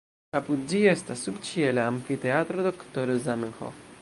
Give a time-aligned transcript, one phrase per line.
[0.37, 3.87] Apud ĝi estas subĉiela amfiteatro Doktoro Zamenhof.